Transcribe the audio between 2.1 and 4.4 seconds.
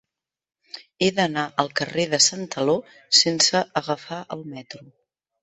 de Santaló sense agafar